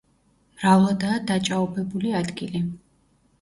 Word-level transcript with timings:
მრავლადაა 0.53 1.19
დაჭაობებული 1.33 2.15
ადგილი. 2.23 2.65